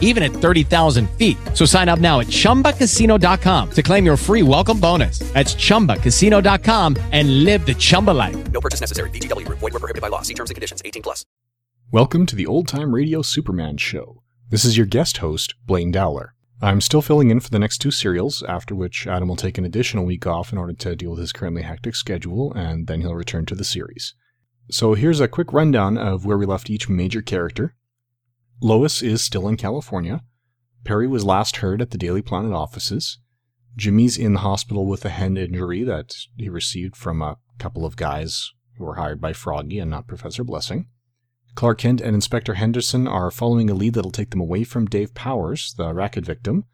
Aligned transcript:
even 0.00 0.22
at 0.22 0.30
30,000 0.30 1.10
feet. 1.18 1.36
So 1.52 1.66
sign 1.66 1.90
up 1.90 1.98
now 1.98 2.20
at 2.20 2.28
chumbacasino.com 2.28 3.70
to 3.72 3.82
claim 3.82 4.06
your 4.06 4.16
free 4.16 4.42
welcome 4.42 4.80
bonus. 4.80 5.18
That's 5.34 5.54
chumbacasino.com 5.54 6.96
and 7.12 7.44
live 7.44 7.66
the 7.66 7.74
Chumba 7.74 8.12
life. 8.12 8.36
No 8.52 8.60
purchase 8.60 8.80
necessary. 8.80 9.10
VGW 9.10 9.44
Group. 9.44 9.58
Void 9.58 9.72
were 9.72 9.80
prohibited 9.80 10.02
by 10.02 10.08
law. 10.08 10.22
See 10.22 10.34
terms 10.34 10.50
and 10.50 10.54
conditions. 10.54 10.80
18 10.84 11.02
plus. 11.02 11.26
Welcome 11.90 12.26
to 12.26 12.36
the 12.36 12.46
Old 12.46 12.66
Time 12.66 12.94
Radio 12.94 13.22
Superman 13.22 13.76
Show. 13.76 14.22
This 14.50 14.64
is 14.64 14.76
your 14.76 14.86
guest 14.86 15.18
host, 15.18 15.54
Blaine 15.66 15.90
Dowler. 15.90 16.34
I'm 16.62 16.80
still 16.80 17.02
filling 17.02 17.30
in 17.30 17.40
for 17.40 17.50
the 17.50 17.58
next 17.58 17.78
two 17.78 17.90
serials, 17.90 18.42
after 18.48 18.74
which 18.74 19.06
Adam 19.06 19.28
will 19.28 19.36
take 19.36 19.58
an 19.58 19.64
additional 19.64 20.04
week 20.04 20.26
off 20.26 20.50
in 20.50 20.58
order 20.58 20.72
to 20.72 20.96
deal 20.96 21.10
with 21.10 21.20
his 21.20 21.32
currently 21.32 21.62
hectic 21.62 21.94
schedule, 21.94 22.52
and 22.54 22.86
then 22.86 23.00
he'll 23.00 23.14
return 23.14 23.44
to 23.46 23.54
the 23.54 23.64
series. 23.64 24.14
So 24.70 24.94
here's 24.94 25.20
a 25.20 25.28
quick 25.28 25.52
rundown 25.52 25.98
of 25.98 26.24
where 26.24 26.38
we 26.38 26.46
left 26.46 26.70
each 26.70 26.88
major 26.88 27.20
character. 27.20 27.74
Lois 28.60 29.02
is 29.02 29.22
still 29.22 29.48
in 29.48 29.56
California. 29.56 30.22
Perry 30.84 31.06
was 31.06 31.24
last 31.24 31.56
heard 31.56 31.82
at 31.82 31.90
the 31.90 31.98
Daily 31.98 32.22
Planet 32.22 32.52
offices. 32.52 33.18
Jimmy's 33.76 34.16
in 34.16 34.34
the 34.34 34.40
hospital 34.40 34.86
with 34.86 35.04
a 35.04 35.10
hand 35.10 35.36
injury 35.36 35.82
that 35.82 36.14
he 36.36 36.48
received 36.48 36.96
from 36.96 37.20
a 37.20 37.38
couple 37.58 37.84
of 37.84 37.96
guys 37.96 38.52
who 38.76 38.84
were 38.84 38.94
hired 38.94 39.20
by 39.20 39.32
Froggy 39.32 39.78
and 39.78 39.90
not 39.90 40.06
Professor 40.06 40.44
Blessing. 40.44 40.86
Clark 41.54 41.78
Kent 41.78 42.00
and 42.00 42.14
Inspector 42.14 42.52
Henderson 42.54 43.06
are 43.06 43.30
following 43.30 43.70
a 43.70 43.74
lead 43.74 43.94
that'll 43.94 44.10
take 44.10 44.30
them 44.30 44.40
away 44.40 44.64
from 44.64 44.86
Dave 44.86 45.14
Powers, 45.14 45.74
the 45.76 45.92
racket 45.94 46.24
victim. 46.24 46.64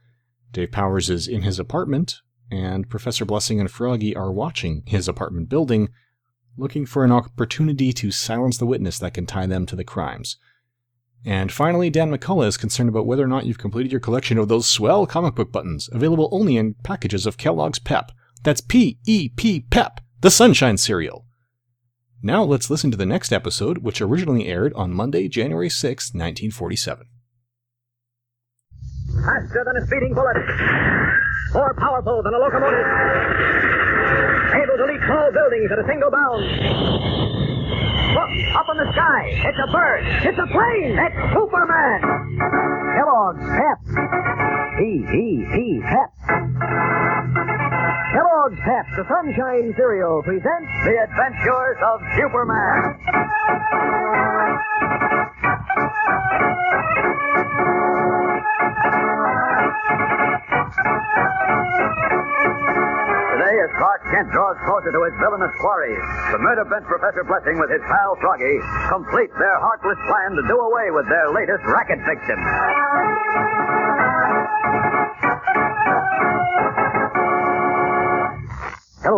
Dave 0.52 0.72
Powers 0.72 1.10
is 1.10 1.28
in 1.28 1.42
his 1.42 1.58
apartment, 1.58 2.16
and 2.50 2.88
Professor 2.88 3.24
Blessing 3.24 3.60
and 3.60 3.70
Froggy 3.70 4.16
are 4.16 4.32
watching 4.32 4.82
his 4.86 5.06
apartment 5.06 5.48
building, 5.48 5.90
looking 6.56 6.86
for 6.86 7.04
an 7.04 7.12
opportunity 7.12 7.92
to 7.92 8.10
silence 8.10 8.58
the 8.58 8.66
witness 8.66 8.98
that 8.98 9.14
can 9.14 9.26
tie 9.26 9.46
them 9.46 9.66
to 9.66 9.76
the 9.76 9.84
crimes. 9.84 10.36
And 11.24 11.52
finally, 11.52 11.90
Dan 11.90 12.10
McCullough 12.10 12.46
is 12.46 12.56
concerned 12.56 12.88
about 12.88 13.06
whether 13.06 13.24
or 13.24 13.28
not 13.28 13.44
you've 13.44 13.58
completed 13.58 13.92
your 13.92 14.00
collection 14.00 14.38
of 14.38 14.48
those 14.48 14.66
swell 14.66 15.06
comic 15.06 15.34
book 15.34 15.52
buttons, 15.52 15.88
available 15.92 16.28
only 16.32 16.56
in 16.56 16.74
packages 16.82 17.26
of 17.26 17.36
Kellogg's 17.36 17.78
Pep. 17.78 18.10
That's 18.42 18.62
P 18.62 18.98
E 19.06 19.28
P 19.28 19.60
PEP, 19.60 20.00
the 20.22 20.30
Sunshine 20.30 20.78
Cereal. 20.78 21.26
Now 22.22 22.42
let's 22.42 22.70
listen 22.70 22.90
to 22.90 22.96
the 22.96 23.06
next 23.06 23.32
episode, 23.32 23.78
which 23.78 24.00
originally 24.00 24.46
aired 24.46 24.72
on 24.74 24.92
Monday, 24.92 25.28
January 25.28 25.68
6, 25.68 26.14
1947. 26.14 27.06
Faster 29.24 29.64
than 29.66 29.76
a 29.76 29.86
speeding 29.86 30.14
bullet. 30.14 30.36
More 31.52 31.74
powerful 31.74 32.22
than 32.22 32.32
a 32.32 32.38
locomotive. 32.38 32.86
Able 34.54 34.76
to 34.76 34.84
leap 34.86 35.00
tall 35.06 35.32
buildings 35.32 35.70
at 35.72 35.78
a 35.78 35.86
single 35.86 36.10
bound. 36.10 37.09
Look, 38.10 38.30
up 38.56 38.66
in 38.70 38.76
the 38.76 38.92
sky. 38.92 39.22
It's 39.46 39.58
a 39.58 39.70
bird. 39.72 40.02
It's 40.26 40.38
a 40.38 40.46
plane. 40.50 40.98
It's 40.98 41.18
Superman. 41.32 42.00
Kellogg's 42.96 43.46
Pep. 43.46 43.78
P-E-P 44.78 45.80
Pep. 45.86 46.10
Kellogg's 48.10 48.58
Pep, 48.66 48.86
the 48.96 49.04
Sunshine 49.06 49.74
Cereal, 49.76 50.22
presents 50.22 50.72
The 50.84 50.96
Adventures 51.06 51.78
of 51.86 52.00
Superman. 52.18 52.98
Clark 63.80 64.04
Kent 64.12 64.28
draws 64.28 64.60
closer 64.68 64.92
to 64.92 65.00
his 65.08 65.16
villainous 65.24 65.56
quarry. 65.56 65.96
the 66.32 66.38
murder-bent 66.38 66.84
Professor 66.84 67.24
Blessing 67.24 67.56
with 67.56 67.72
his 67.72 67.80
pal 67.88 68.12
Froggy 68.20 68.60
complete 68.92 69.32
their 69.40 69.56
heartless 69.56 69.96
plan 70.04 70.36
to 70.36 70.44
do 70.44 70.60
away 70.60 70.92
with 70.92 71.08
their 71.08 71.32
latest 71.32 71.64
racket 71.64 71.96
victim. 72.04 72.36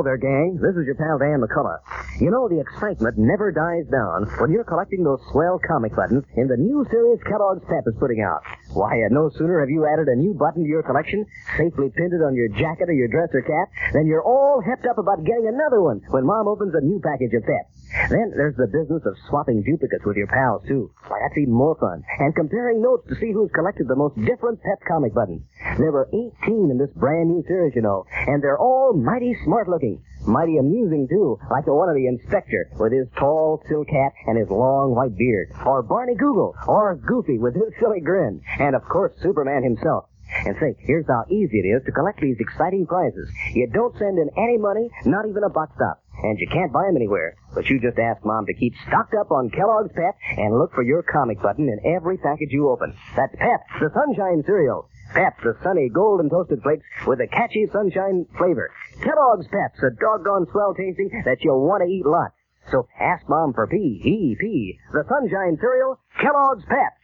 Hello 0.02 0.18
there, 0.18 0.34
gang. 0.34 0.58
This 0.58 0.74
is 0.74 0.82
your 0.82 0.98
pal 0.98 1.14
Dan 1.14 1.38
McCullough. 1.38 1.78
You 2.18 2.34
know, 2.34 2.50
the 2.50 2.58
excitement 2.58 3.14
never 3.22 3.54
dies 3.54 3.86
down 3.86 4.26
when 4.42 4.50
you're 4.50 4.66
collecting 4.66 5.06
those 5.06 5.22
swell 5.30 5.62
comic 5.62 5.94
buttons 5.94 6.26
in 6.34 6.50
the 6.50 6.58
new 6.58 6.82
series 6.90 7.22
Kellogg's 7.22 7.62
Pep 7.70 7.86
is 7.86 7.94
putting 8.02 8.18
out. 8.18 8.42
Why, 8.74 8.98
uh, 9.06 9.14
no 9.14 9.30
sooner 9.38 9.60
have 9.62 9.70
you 9.70 9.86
added 9.86 10.10
a 10.10 10.18
new 10.18 10.34
button 10.34 10.66
to 10.66 10.68
your 10.68 10.82
collection, 10.82 11.24
safely 11.56 11.94
pinned 11.94 12.18
it 12.18 12.26
on 12.26 12.34
your 12.34 12.48
jacket 12.48 12.90
or 12.90 12.98
your 12.98 13.06
dress 13.06 13.30
or 13.30 13.46
cap, 13.46 13.70
than 13.94 14.10
you're 14.10 14.26
all 14.26 14.58
hepped 14.58 14.90
up 14.90 14.98
about 14.98 15.22
getting 15.22 15.46
another 15.46 15.78
one 15.80 16.02
when 16.10 16.26
Mom 16.26 16.48
opens 16.48 16.74
a 16.74 16.82
new 16.82 16.98
package 16.98 17.38
of 17.38 17.46
Pep. 17.46 17.70
Then 18.08 18.32
there's 18.36 18.56
the 18.56 18.66
business 18.66 19.03
of 19.04 19.16
swapping 19.28 19.62
duplicates 19.62 20.04
with 20.04 20.16
your 20.16 20.26
pals, 20.26 20.62
too. 20.66 20.91
Why, 21.08 21.20
that's 21.22 21.36
even 21.36 21.53
more 21.53 21.76
fun. 21.76 22.03
And 22.19 22.34
comparing 22.34 22.80
notes 22.80 23.06
to 23.08 23.16
see 23.16 23.32
who's 23.32 23.50
collected 23.53 23.88
the 23.88 23.97
most 23.97 24.16
different 24.16 24.62
Pep 24.62 24.80
comic 24.88 25.14
buttons. 25.14 25.42
There 25.78 25.92
were 25.92 26.08
18 26.12 26.70
in 26.70 26.78
this 26.78 26.91
brand 26.97 27.28
new 27.28 27.44
series, 27.47 27.75
you 27.75 27.82
know, 27.82 28.04
and 28.26 28.42
they're 28.42 28.58
all 28.58 28.92
mighty 28.92 29.36
smart 29.44 29.69
looking. 29.69 30.02
Mighty 30.26 30.56
amusing, 30.56 31.08
too, 31.08 31.38
like 31.50 31.64
the 31.64 31.75
one 31.75 31.88
of 31.88 31.97
the 31.97 32.06
inspector 32.06 32.70
with 32.78 32.92
his 32.92 33.08
tall 33.19 33.62
silk 33.69 33.88
hat 33.91 34.12
and 34.26 34.38
his 34.38 34.48
long 34.48 34.94
white 34.94 35.16
beard. 35.16 35.50
Or 35.66 35.82
Barney 35.82 36.14
Google, 36.14 36.54
or 36.66 36.94
Goofy 36.97 37.38
with 37.38 37.54
his 37.54 37.75
silly 37.81 38.00
grin. 38.00 38.41
And 38.58 38.76
of 38.76 38.84
course, 38.84 39.12
Superman 39.20 39.64
himself. 39.64 40.06
And 40.47 40.56
say, 40.58 40.75
here's 40.78 41.06
how 41.06 41.25
easy 41.28 41.58
it 41.60 41.69
is 41.69 41.84
to 41.84 41.92
collect 41.92 42.20
these 42.20 42.38
exciting 42.41 42.86
prizes. 42.86 43.28
You 43.52 43.66
don't 43.66 43.97
send 43.98 44.19
in 44.19 44.31
any 44.36 44.56
money, 44.56 44.88
not 45.04 45.26
even 45.28 45.44
a 45.44 45.50
buck 45.50 45.70
stop. 45.76 46.01
And 46.22 46.38
you 46.38 46.46
can't 46.46 46.72
buy 46.72 46.86
them 46.86 46.96
anywhere. 46.96 47.36
But 47.54 47.68
you 47.68 47.80
just 47.80 47.98
ask 47.98 48.24
Mom 48.24 48.46
to 48.46 48.54
keep 48.54 48.74
stocked 48.86 49.14
up 49.18 49.30
on 49.30 49.50
Kellogg's 49.50 49.92
Pep 49.94 50.14
and 50.38 50.58
look 50.58 50.72
for 50.72 50.82
your 50.82 51.02
comic 51.02 51.42
button 51.42 51.68
in 51.68 51.94
every 51.94 52.16
package 52.18 52.50
you 52.50 52.70
open. 52.70 52.94
That's 53.16 53.34
Pep, 53.36 53.60
the 53.80 53.90
Sunshine 53.92 54.42
Cereal. 54.46 54.88
Pep, 55.14 55.36
the 55.42 55.54
sunny 55.62 55.90
golden 55.92 56.30
toasted 56.30 56.62
flakes 56.62 56.84
with 57.06 57.20
a 57.20 57.26
catchy 57.26 57.66
sunshine 57.70 58.24
flavor. 58.38 58.70
Kellogg's 59.02 59.46
Pep's 59.48 59.82
a 59.82 59.90
doggone 60.00 60.46
swell 60.50 60.74
tasting 60.74 61.10
that 61.26 61.42
you'll 61.42 61.66
want 61.66 61.82
to 61.82 61.88
eat 61.88 62.06
lots. 62.06 62.32
So 62.70 62.86
ask 62.98 63.28
Mom 63.28 63.52
for 63.52 63.66
P-E-P, 63.66 64.78
the 64.92 65.04
Sunshine 65.08 65.58
Cereal, 65.60 65.98
Kellogg's 66.20 66.64
Pep. 66.64 66.96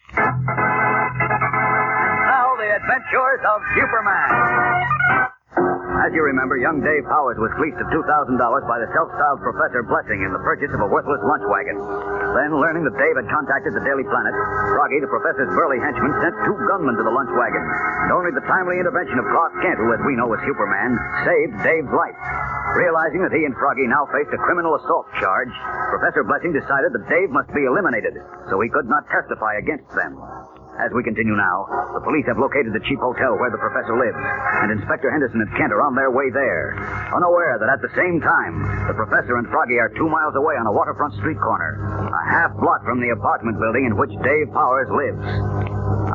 Now 1.37 2.57
the 2.57 2.77
adventures 2.77 3.43
of 3.45 3.61
Superman. 3.75 4.98
As 6.09 6.17
you 6.17 6.25
remember, 6.25 6.57
young 6.57 6.81
Dave 6.81 7.05
Powers 7.05 7.37
was 7.37 7.53
fleeced 7.61 7.77
of 7.85 7.93
$2,000 7.93 8.41
by 8.65 8.81
the 8.81 8.89
self-styled 8.97 9.45
Professor 9.45 9.85
Blessing 9.85 10.25
in 10.25 10.33
the 10.33 10.41
purchase 10.41 10.73
of 10.73 10.81
a 10.81 10.89
worthless 10.89 11.21
lunch 11.21 11.45
wagon. 11.53 11.77
Then, 12.33 12.57
learning 12.57 12.89
that 12.89 12.97
Dave 12.97 13.21
had 13.21 13.29
contacted 13.29 13.77
the 13.77 13.85
Daily 13.85 14.09
Planet, 14.09 14.33
Froggy, 14.73 15.05
the 15.05 15.13
professor's 15.13 15.53
burly 15.53 15.77
henchman, 15.77 16.17
sent 16.25 16.33
two 16.49 16.57
gunmen 16.65 16.97
to 16.97 17.05
the 17.05 17.13
lunch 17.13 17.29
wagon. 17.37 17.61
And 17.61 18.09
only 18.17 18.33
the 18.33 18.41
timely 18.49 18.81
intervention 18.81 19.21
of 19.21 19.29
Clark 19.29 19.53
Kent, 19.61 19.85
who, 19.85 19.93
as 19.93 20.01
we 20.09 20.17
know, 20.17 20.33
was 20.33 20.41
Superman, 20.49 20.97
saved 21.29 21.61
Dave's 21.61 21.93
life. 21.93 22.17
Realizing 22.81 23.21
that 23.29 23.37
he 23.37 23.45
and 23.45 23.53
Froggy 23.61 23.85
now 23.85 24.09
faced 24.09 24.33
a 24.33 24.41
criminal 24.41 24.81
assault 24.81 25.13
charge, 25.21 25.53
Professor 25.93 26.25
Blessing 26.25 26.57
decided 26.57 26.97
that 26.97 27.05
Dave 27.13 27.29
must 27.29 27.53
be 27.53 27.69
eliminated, 27.69 28.17
so 28.49 28.57
he 28.65 28.73
could 28.73 28.89
not 28.89 29.05
testify 29.13 29.61
against 29.61 29.93
them. 29.93 30.17
As 30.79 30.95
we 30.95 31.03
continue 31.03 31.35
now, 31.35 31.67
the 31.91 32.07
police 32.07 32.23
have 32.31 32.39
located 32.39 32.71
the 32.71 32.85
cheap 32.87 33.03
hotel 33.03 33.35
where 33.35 33.51
the 33.51 33.59
professor 33.59 33.99
lives, 33.99 34.15
and 34.63 34.71
Inspector 34.71 35.11
Henderson 35.11 35.43
and 35.43 35.51
Kent 35.59 35.75
are 35.75 35.83
on 35.83 35.99
their 35.99 36.15
way 36.15 36.31
there, 36.31 36.79
unaware 37.11 37.59
that 37.59 37.67
at 37.67 37.83
the 37.83 37.91
same 37.99 38.23
time, 38.23 38.63
the 38.87 38.95
professor 38.95 39.43
and 39.43 39.51
Froggy 39.51 39.83
are 39.83 39.91
two 39.99 40.07
miles 40.07 40.39
away 40.39 40.55
on 40.55 40.71
a 40.71 40.73
waterfront 40.73 41.19
street 41.19 41.39
corner, 41.43 41.83
a 42.15 42.25
half 42.31 42.55
block 42.63 42.87
from 42.87 43.03
the 43.03 43.11
apartment 43.11 43.59
building 43.59 43.91
in 43.91 43.99
which 43.99 44.15
Dave 44.23 44.55
Powers 44.55 44.87
lives. 44.95 45.27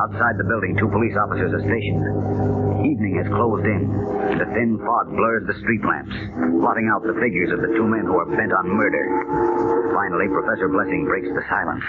Outside 0.00 0.40
the 0.40 0.48
building, 0.48 0.80
two 0.80 0.88
police 0.88 1.12
officers 1.12 1.52
are 1.52 1.64
stationed. 1.68 2.88
Evening 2.88 3.20
has 3.20 3.28
closed 3.28 3.68
in, 3.68 3.84
and 4.32 4.40
a 4.40 4.48
thin 4.56 4.80
fog 4.80 5.12
blurs 5.12 5.44
the 5.44 5.60
street 5.60 5.84
lamps, 5.84 6.16
blotting 6.56 6.88
out 6.88 7.04
the 7.04 7.20
figures 7.20 7.52
of 7.52 7.60
the 7.60 7.68
two 7.76 7.84
men 7.84 8.08
who 8.08 8.16
are 8.16 8.32
bent 8.32 8.52
on 8.56 8.64
murder. 8.64 9.92
Finally, 9.92 10.32
Professor 10.32 10.72
Blessing 10.72 11.04
breaks 11.04 11.28
the 11.28 11.44
silence. 11.52 11.84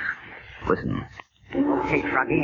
Listen. 0.68 1.00
Hey, 1.56 2.04
Froggy. 2.12 2.44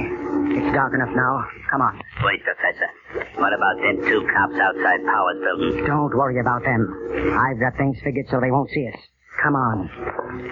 It's 0.55 0.71
dark 0.71 0.95
enough 0.95 1.11
now. 1.11 1.43
Come 1.69 1.81
on. 1.81 1.99
Wait, 2.23 2.39
Professor. 2.47 2.87
What 3.35 3.51
about 3.51 3.75
them 3.83 3.99
two 4.07 4.23
cops 4.31 4.55
outside 4.55 5.03
Powers 5.03 5.39
building? 5.43 5.83
Don't 5.83 6.15
worry 6.15 6.39
about 6.39 6.63
them. 6.63 6.87
I've 7.35 7.59
got 7.59 7.75
things 7.75 7.99
figured 8.03 8.27
so 8.31 8.39
they 8.39 8.51
won't 8.51 8.69
see 8.71 8.87
us. 8.87 8.95
Come 9.43 9.55
on. 9.55 9.91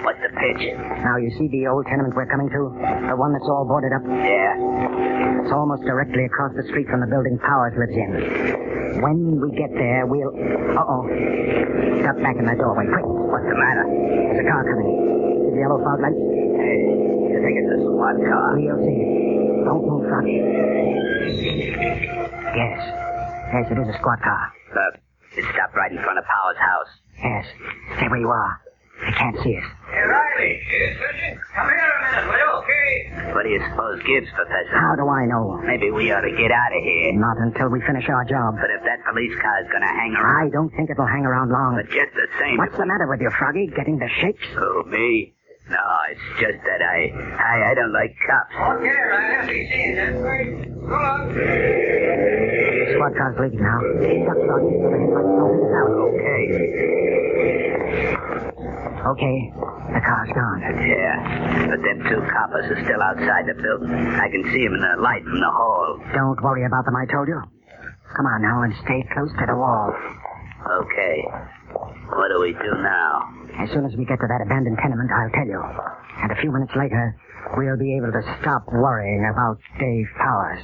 What's 0.03 0.19
the 0.19 0.33
pitch? 0.35 0.75
Now, 0.75 1.15
you 1.15 1.31
see 1.39 1.47
the 1.47 1.67
old 1.71 1.85
tenement 1.87 2.15
we're 2.15 2.27
coming 2.27 2.49
to? 2.51 2.61
The 3.07 3.15
one 3.15 3.31
that's 3.31 3.47
all 3.47 3.63
boarded 3.63 3.95
up? 3.95 4.03
Yeah. 4.03 5.39
It's 5.39 5.53
almost 5.55 5.83
directly 5.87 6.25
across 6.25 6.51
the 6.55 6.63
street 6.67 6.87
from 6.91 6.99
the 6.99 7.07
building 7.07 7.39
Powers 7.39 7.75
lives 7.79 7.95
in. 7.95 8.99
When 8.99 9.39
we 9.39 9.55
get 9.55 9.71
there, 9.71 10.03
we'll... 10.03 10.35
Uh-oh. 10.35 11.07
Step 12.03 12.19
back 12.19 12.35
in 12.35 12.43
that 12.43 12.59
doorway, 12.59 12.91
quick. 12.91 13.07
What's 13.07 13.47
the 13.47 13.55
matter? 13.55 13.85
There's 13.87 14.43
a 14.43 14.47
car 14.51 14.63
coming. 14.67 14.89
See 15.47 15.51
the 15.55 15.61
yellow 15.63 15.79
fog 15.79 16.03
lights? 16.03 16.38
Hey, 17.39 17.55
squad 17.79 18.17
car. 18.27 18.59
We'll 18.59 18.79
see. 18.83 19.63
Don't 19.63 19.83
move, 19.87 20.07
Froggy. 20.09 20.39
Yes. 22.55 22.79
Yes, 23.53 23.65
it 23.71 23.77
is 23.79 23.87
a 23.87 23.97
squad 23.99 24.19
car. 24.21 24.51
Look, 24.75 24.99
it 25.37 25.45
stopped 25.53 25.75
right 25.75 25.91
in 25.91 25.97
front 26.03 26.19
of 26.19 26.25
Power's 26.25 26.57
house. 26.57 26.91
Yes. 27.23 27.45
Stay 27.97 28.07
where 28.07 28.19
you 28.19 28.29
are. 28.29 28.61
They 29.05 29.11
can't 29.15 29.37
see 29.43 29.55
us. 29.57 29.63
Hey, 29.89 30.03
Riley. 30.03 30.59
Come 31.55 31.67
here 31.71 31.79
a 31.79 31.99
minute, 32.11 32.27
will 32.27 32.37
you? 32.37 32.51
Okay. 32.59 33.31
What 33.33 33.43
do 33.43 33.49
you 33.49 33.61
suppose 33.71 34.03
gives, 34.03 34.27
Professor? 34.35 34.75
How 34.75 34.95
do 34.99 35.07
I 35.07 35.25
know? 35.25 35.61
Maybe 35.63 35.91
we 35.91 36.11
ought 36.11 36.21
to 36.27 36.31
get 36.35 36.51
out 36.51 36.75
of 36.75 36.83
here. 36.83 37.13
Not 37.15 37.37
until 37.39 37.69
we 37.69 37.79
finish 37.87 38.09
our 38.09 38.25
job. 38.25 38.55
But 38.59 38.69
if 38.71 38.83
that 38.83 38.99
police 39.07 39.31
car 39.39 39.55
is 39.63 39.69
going 39.71 39.81
to 39.87 39.93
hang 39.95 40.11
around, 40.15 40.47
I 40.47 40.49
don't 40.51 40.69
think 40.75 40.89
it'll 40.89 41.07
hang 41.07 41.23
around 41.25 41.49
long. 41.51 41.75
but 41.79 41.85
just 41.87 42.11
the 42.13 42.27
same. 42.39 42.57
What's 42.57 42.75
the 42.77 42.85
matter 42.85 43.07
with 43.07 43.21
you, 43.21 43.31
Froggy? 43.39 43.67
Getting 43.71 43.99
the 43.99 44.09
shakes? 44.19 44.43
Oh, 44.57 44.83
me? 44.87 45.33
No, 45.69 45.83
it's 46.09 46.25
just 46.41 46.57
that 46.65 46.81
I, 46.81 47.13
I, 47.13 47.71
I 47.71 47.73
don't 47.75 47.93
like 47.93 48.15
cops. 48.25 48.55
Okay, 48.57 48.89
Riley. 48.89 49.69
See 49.69 49.83
you 49.85 49.95
then. 49.95 50.13
Go 50.17 50.95
on. 50.97 51.29
Squad 52.89 53.13
car's 53.13 53.37
leaving 53.37 53.61
now. 53.61 53.77
Duck, 53.77 54.39
Froggy. 54.49 54.73
so 54.81 54.89
they 54.89 54.97
can 54.97 55.13
let 55.13 55.21
us 55.29 55.69
out. 55.77 55.93
Okay. 56.09 56.43
Okay. 59.13 59.37
The 59.93 60.01
car's 60.01 60.31
gone. 60.33 60.59
Yeah, 60.89 61.69
but 61.69 61.79
them 61.85 62.01
two 62.09 62.21
coppers 62.33 62.65
are 62.73 62.81
still 62.83 63.01
outside 63.01 63.45
the 63.45 63.53
building. 63.61 63.93
I 63.93 64.29
can 64.29 64.43
see 64.51 64.65
them 64.65 64.73
in 64.73 64.81
the 64.81 65.01
light 65.01 65.23
from 65.23 65.39
the 65.39 65.49
hall. 65.53 66.01
Don't 66.13 66.41
worry 66.41 66.65
about 66.65 66.85
them, 66.85 66.95
I 66.95 67.05
told 67.05 67.27
you. 67.27 67.41
Come 68.17 68.25
on 68.25 68.41
now 68.41 68.63
and 68.63 68.73
stay 68.85 69.05
close 69.13 69.29
to 69.37 69.45
the 69.45 69.55
wall. 69.55 69.93
Okay. 70.81 71.23
What 72.09 72.27
do 72.33 72.39
we 72.41 72.53
do 72.53 72.73
now? 72.81 73.38
As 73.59 73.69
soon 73.71 73.85
as 73.85 73.95
we 73.95 74.05
get 74.05 74.19
to 74.19 74.27
that 74.27 74.41
abandoned 74.41 74.77
tenement, 74.81 75.11
I'll 75.11 75.29
tell 75.31 75.45
you. 75.45 75.61
And 76.23 76.31
a 76.31 76.35
few 76.39 76.51
minutes 76.51 76.71
later, 76.75 77.15
we'll 77.57 77.77
be 77.77 77.97
able 77.97 78.11
to 78.11 78.23
stop 78.41 78.65
worrying 78.71 79.27
about 79.29 79.59
Dave 79.79 80.07
Powers. 80.17 80.63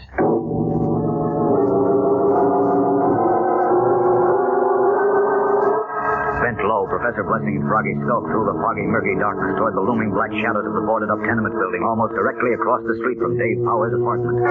Bent 6.46 6.62
low, 6.62 6.86
Professor 6.86 7.26
Blessing 7.26 7.58
and 7.58 7.66
Froggy 7.66 7.98
skulked 8.06 8.30
through 8.30 8.46
the 8.46 8.54
foggy, 8.62 8.86
murky 8.86 9.18
darkness 9.18 9.58
toward 9.58 9.74
the 9.74 9.82
looming 9.82 10.14
black 10.14 10.30
shadows 10.30 10.62
of 10.62 10.78
the 10.78 10.86
boarded 10.86 11.10
up 11.10 11.18
tenement 11.26 11.58
building 11.58 11.82
almost 11.82 12.14
directly 12.14 12.54
across 12.54 12.86
the 12.86 12.94
street 13.02 13.18
from 13.18 13.34
Dave 13.34 13.66
Powers' 13.66 13.98
apartment. 13.98 14.46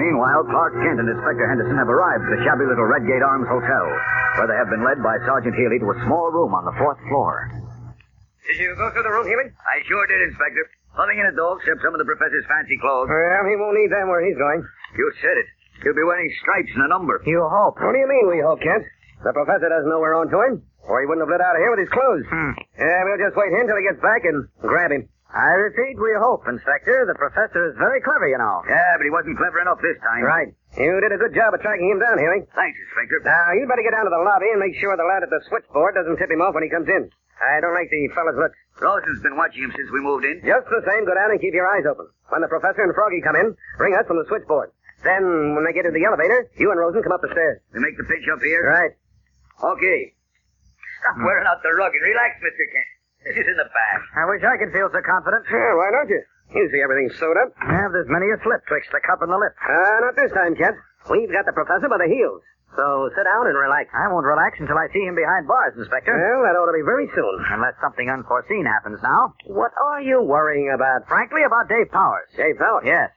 Meanwhile, 0.00 0.48
Clark 0.48 0.72
Kent 0.80 1.04
and 1.04 1.12
Inspector 1.12 1.44
Henderson 1.44 1.76
have 1.76 1.92
arrived 1.92 2.24
at 2.24 2.32
the 2.32 2.40
shabby 2.48 2.64
little 2.64 2.88
Redgate 2.88 3.20
Arms 3.20 3.44
Hotel, 3.44 3.84
where 4.40 4.48
they 4.48 4.56
have 4.56 4.72
been 4.72 4.88
led 4.88 5.04
by 5.04 5.20
Sergeant 5.28 5.52
Healy 5.52 5.84
to 5.84 5.92
a 5.92 6.00
small 6.08 6.32
room 6.32 6.56
on 6.56 6.64
the 6.64 6.72
fourth 6.80 6.96
floor. 7.12 7.60
Did 8.48 8.64
you 8.64 8.72
go 8.80 8.88
through 8.96 9.04
the 9.04 9.12
room, 9.12 9.28
Healy? 9.28 9.52
I 9.52 9.84
sure 9.84 10.08
did, 10.08 10.32
Inspector. 10.32 10.64
Nothing 10.96 11.20
in 11.20 11.28
it, 11.28 11.36
though, 11.36 11.60
except 11.60 11.84
some 11.84 11.92
of 11.92 12.00
the 12.00 12.08
professor's 12.08 12.48
fancy 12.48 12.80
clothes. 12.80 13.12
Well, 13.12 13.44
he 13.52 13.60
won't 13.60 13.76
need 13.76 13.92
them 13.92 14.08
where 14.08 14.24
he's 14.24 14.40
going. 14.40 14.64
You 14.96 15.12
said 15.20 15.36
it. 15.36 15.48
He'll 15.84 15.92
be 15.92 16.08
wearing 16.08 16.32
stripes 16.40 16.72
and 16.72 16.88
a 16.88 16.90
number. 16.90 17.20
You 17.28 17.44
hope. 17.44 17.76
What 17.84 17.92
do 17.92 18.00
you 18.00 18.08
mean, 18.08 18.32
we 18.32 18.40
hope, 18.40 18.64
Kent? 18.64 18.88
The 19.22 19.36
professor 19.36 19.68
doesn't 19.68 19.92
know 19.92 20.00
we're 20.00 20.16
on 20.16 20.32
to 20.32 20.38
him, 20.40 20.66
or 20.88 21.00
he 21.00 21.06
wouldn't 21.06 21.22
have 21.26 21.32
let 21.32 21.40
out 21.44 21.56
of 21.56 21.62
here 21.62 21.70
with 21.70 21.82
his 21.82 21.92
clothes. 21.92 22.26
Hmm. 22.28 22.52
Yeah, 22.78 23.04
we'll 23.06 23.22
just 23.22 23.36
wait 23.36 23.50
here 23.54 23.62
until 23.62 23.78
he 23.78 23.86
gets 23.86 24.02
back 24.02 24.24
and 24.24 24.46
grab 24.60 24.90
him. 24.90 25.08
I 25.32 25.56
repeat, 25.56 25.96
we 25.96 26.12
hope, 26.20 26.44
Inspector. 26.44 26.92
The 27.08 27.16
professor 27.16 27.72
is 27.72 27.74
very 27.80 28.04
clever, 28.04 28.28
you 28.28 28.36
know. 28.36 28.60
Yeah, 28.68 29.00
but 29.00 29.04
he 29.08 29.12
wasn't 29.14 29.40
clever 29.40 29.64
enough 29.64 29.80
this 29.80 29.96
time. 30.04 30.20
Right. 30.28 30.52
You 30.76 31.00
did 31.00 31.08
a 31.08 31.16
good 31.16 31.32
job 31.32 31.56
of 31.56 31.64
tracking 31.64 31.88
him 31.88 31.96
down, 32.04 32.20
Healy. 32.20 32.44
Thanks, 32.52 32.76
Inspector. 32.76 33.16
Now, 33.24 33.56
you'd 33.56 33.64
better 33.68 33.80
get 33.80 33.96
down 33.96 34.04
to 34.04 34.12
the 34.12 34.20
lobby 34.20 34.52
and 34.52 34.60
make 34.60 34.76
sure 34.76 34.92
the 34.92 35.08
lad 35.08 35.24
at 35.24 35.32
the 35.32 35.40
switchboard 35.48 35.96
doesn't 35.96 36.20
tip 36.20 36.28
him 36.28 36.44
off 36.44 36.52
when 36.52 36.64
he 36.64 36.68
comes 36.68 36.84
in. 36.88 37.08
I 37.40 37.64
don't 37.64 37.72
like 37.72 37.88
the 37.88 38.12
fellow's 38.12 38.36
look. 38.36 38.52
Rawson's 38.76 39.24
been 39.24 39.36
watching 39.40 39.64
him 39.64 39.72
since 39.72 39.88
we 39.88 40.04
moved 40.04 40.28
in. 40.28 40.44
Just 40.44 40.68
the 40.68 40.84
same, 40.84 41.08
go 41.08 41.16
down 41.16 41.32
and 41.32 41.40
keep 41.40 41.56
your 41.56 41.66
eyes 41.66 41.88
open. 41.88 42.12
When 42.28 42.44
the 42.44 42.48
professor 42.52 42.84
and 42.84 42.92
Froggy 42.92 43.24
come 43.24 43.36
in, 43.36 43.56
ring 43.80 43.96
us 43.96 44.04
from 44.06 44.20
the 44.20 44.28
switchboard. 44.28 44.70
Then, 45.00 45.56
when 45.56 45.64
they 45.64 45.72
get 45.72 45.88
to 45.88 45.90
the 45.96 46.04
elevator, 46.04 46.44
you 46.60 46.70
and 46.70 46.78
Rosen 46.78 47.02
come 47.02 47.12
up 47.12 47.24
the 47.24 47.32
stairs. 47.32 47.58
We 47.72 47.80
make 47.80 47.96
the 47.96 48.04
pitch 48.04 48.28
up 48.28 48.38
here? 48.44 48.62
Right. 48.68 48.92
Okay. 49.64 50.12
Stop 51.02 51.18
wearing 51.18 51.46
out 51.50 51.58
the 51.66 51.74
rug 51.74 51.90
and 51.90 52.04
relax, 52.06 52.38
Mr. 52.38 52.64
Kent. 52.70 52.88
This 53.26 53.34
is 53.42 53.46
in 53.50 53.58
the 53.58 53.66
bath. 53.70 54.02
I 54.18 54.24
wish 54.30 54.42
I 54.46 54.54
could 54.58 54.70
feel 54.70 54.86
so 54.90 55.02
confident. 55.02 55.42
Sure, 55.50 55.74
why 55.78 55.90
don't 55.90 56.10
you? 56.10 56.22
You 56.54 56.64
see 56.70 56.78
everything's 56.82 57.14
sewed 57.18 57.38
up. 57.38 57.54
Yeah, 57.58 57.90
there's 57.90 58.10
many 58.10 58.30
a 58.30 58.38
slip 58.42 58.62
twixt 58.66 58.90
the 58.94 59.02
cup 59.02 59.22
and 59.22 59.30
the 59.30 59.38
lip. 59.38 59.54
Uh, 59.62 59.98
not 60.06 60.14
this 60.18 60.30
time, 60.34 60.54
Kent. 60.54 60.78
We've 61.10 61.30
got 61.30 61.46
the 61.46 61.54
professor 61.54 61.90
by 61.90 61.98
the 62.02 62.10
heels. 62.10 62.42
So 62.78 63.10
sit 63.12 63.24
down 63.28 63.46
and 63.50 63.56
relax. 63.58 63.92
I 63.92 64.08
won't 64.08 64.24
relax 64.24 64.56
until 64.56 64.78
I 64.80 64.88
see 64.94 65.04
him 65.04 65.12
behind 65.14 65.44
bars, 65.44 65.76
Inspector. 65.76 66.08
Well, 66.08 66.40
that 66.46 66.56
ought 66.56 66.72
to 66.72 66.76
be 66.76 66.86
very 66.86 67.04
soon. 67.12 67.36
Unless 67.52 67.76
something 67.84 68.08
unforeseen 68.08 68.64
happens 68.64 68.96
now. 69.04 69.34
What 69.44 69.72
are 69.76 70.00
you 70.00 70.22
worrying 70.24 70.72
about? 70.72 71.04
Frankly, 71.06 71.44
about 71.44 71.68
Dave 71.68 71.92
Powers. 71.92 72.30
Dave 72.32 72.56
Powers? 72.56 72.84
Yes. 72.88 73.12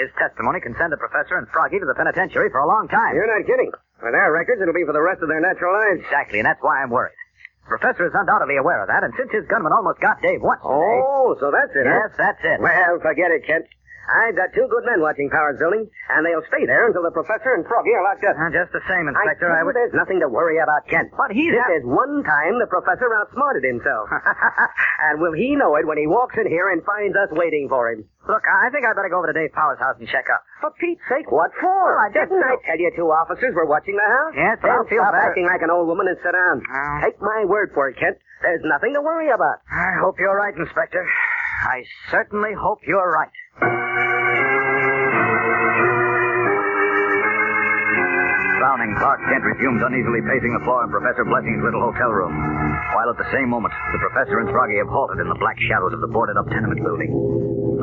His 0.00 0.08
testimony 0.18 0.58
can 0.60 0.74
send 0.80 0.90
the 0.90 0.96
professor 0.98 1.36
and 1.36 1.46
Froggy 1.52 1.78
to 1.78 1.86
the 1.86 1.94
penitentiary 1.94 2.48
for 2.50 2.60
a 2.64 2.68
long 2.68 2.88
time. 2.88 3.14
You're 3.14 3.28
not 3.28 3.46
kidding. 3.46 3.70
With 4.02 4.12
their 4.16 4.32
records, 4.32 4.60
it'll 4.60 4.74
be 4.74 4.84
for 4.88 4.96
the 4.96 5.04
rest 5.04 5.22
of 5.22 5.28
their 5.28 5.40
natural 5.40 5.72
lives. 5.76 6.00
Exactly, 6.02 6.40
and 6.40 6.46
that's 6.48 6.60
why 6.64 6.82
I'm 6.82 6.90
worried. 6.90 7.14
Professor 7.66 8.06
is 8.06 8.12
undoubtedly 8.14 8.56
aware 8.56 8.82
of 8.82 8.88
that, 8.88 9.04
and 9.04 9.12
since 9.16 9.32
his 9.32 9.46
gunman 9.48 9.72
almost 9.72 10.00
got 10.00 10.20
Dave 10.20 10.42
once 10.42 10.60
today... 10.60 11.00
Oh, 11.00 11.36
so 11.40 11.50
that's 11.50 11.72
it, 11.74 11.86
huh? 11.88 12.08
Yes, 12.08 12.12
that's 12.18 12.40
it. 12.44 12.60
Well, 12.60 13.00
forget 13.00 13.30
it, 13.30 13.46
Kent. 13.46 13.64
I've 14.04 14.36
got 14.36 14.52
two 14.52 14.68
good 14.68 14.84
men 14.84 15.00
watching 15.00 15.30
Powers 15.30 15.56
Building, 15.58 15.88
and 16.12 16.20
they'll 16.26 16.44
stay 16.52 16.66
there 16.68 16.86
until 16.86 17.02
the 17.02 17.10
professor 17.14 17.54
and 17.56 17.64
Froggy 17.64 17.92
are 17.96 18.04
locked 18.04 18.24
up. 18.24 18.36
Uh, 18.36 18.52
just 18.52 18.72
the 18.72 18.84
same, 18.88 19.08
Inspector, 19.08 19.40
tell 19.44 19.56
I, 19.56 19.64
would... 19.64 19.74
there's 19.74 19.96
nothing 19.96 20.20
to 20.20 20.28
worry 20.28 20.58
about, 20.60 20.84
Kent. 20.88 21.12
But 21.16 21.32
he's... 21.32 21.52
This 21.52 21.64
not- 21.64 21.76
is 21.80 21.84
one 21.88 22.20
time 22.24 22.60
the 22.60 22.68
professor 22.68 23.08
outsmarted 23.16 23.64
himself. 23.64 24.08
and 25.08 25.20
will 25.20 25.32
he 25.32 25.56
know 25.56 25.76
it 25.76 25.86
when 25.88 25.96
he 25.98 26.06
walks 26.06 26.36
in 26.36 26.46
here 26.48 26.68
and 26.72 26.84
finds 26.84 27.16
us 27.16 27.28
waiting 27.32 27.68
for 27.68 27.88
him? 27.90 28.04
Look, 28.28 28.44
I 28.48 28.68
think 28.72 28.84
I'd 28.88 28.96
better 28.96 29.12
go 29.12 29.20
over 29.20 29.28
to 29.28 29.36
Dave 29.36 29.52
Powers' 29.52 29.78
house 29.80 29.96
and 30.00 30.08
check 30.08 30.24
up. 30.32 30.40
For 30.60 30.72
Pete's 30.80 31.04
sake, 31.12 31.28
what 31.32 31.52
for? 31.60 31.68
Well, 31.68 32.00
I 32.00 32.08
Didn't 32.12 32.40
I 32.40 32.56
tell 32.64 32.80
you 32.80 32.88
two 32.96 33.08
officers 33.12 33.52
were 33.52 33.68
watching 33.68 33.96
the 33.96 34.08
house? 34.08 34.32
Yes, 34.32 34.56
but 34.60 34.68
Then 34.68 34.76
I'll 34.80 34.88
feel 34.88 35.04
stop 35.04 35.12
better. 35.12 35.28
acting 35.28 35.44
like 35.44 35.60
an 35.60 35.68
old 35.70 35.86
woman 35.88 36.08
and 36.08 36.16
sit 36.24 36.32
down. 36.32 36.64
Oh. 36.64 37.00
Take 37.04 37.20
my 37.20 37.44
word 37.44 37.72
for 37.76 37.88
it, 37.92 37.96
Kent. 38.00 38.16
There's 38.40 38.64
nothing 38.64 38.92
to 38.96 39.00
worry 39.04 39.28
about. 39.28 39.60
I 39.68 40.00
hope 40.00 40.16
you're 40.18 40.36
right, 40.36 40.56
Inspector. 40.56 41.04
I 41.68 41.84
certainly 42.10 42.52
hope 42.56 42.80
you're 42.88 43.12
right. 43.12 43.28
Frowning, 48.64 48.96
Clark 48.96 49.20
Kent 49.28 49.44
resumes 49.44 49.84
uneasily 49.84 50.24
pacing 50.24 50.56
the 50.56 50.64
floor 50.64 50.80
in 50.80 50.88
Professor 50.88 51.20
Blessing's 51.20 51.60
little 51.60 51.84
hotel 51.84 52.08
room. 52.08 52.32
While 52.96 53.12
at 53.12 53.20
the 53.20 53.28
same 53.28 53.52
moment, 53.52 53.76
the 53.92 54.00
professor 54.00 54.40
and 54.40 54.48
Froggy 54.48 54.80
have 54.80 54.88
halted 54.88 55.20
in 55.20 55.28
the 55.28 55.36
black 55.36 55.60
shadows 55.68 55.92
of 55.92 56.00
the 56.00 56.08
boarded 56.08 56.40
up 56.40 56.48
tenement 56.48 56.80
building. 56.80 57.12